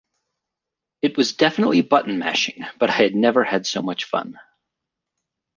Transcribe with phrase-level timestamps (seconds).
[1.03, 4.39] It was definitely button mashing, but I had never had so much fun.